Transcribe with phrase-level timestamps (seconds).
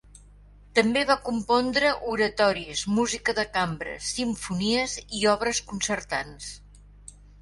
[0.77, 6.49] També va compondre oratoris, música de cambra, simfonies i obres concertants.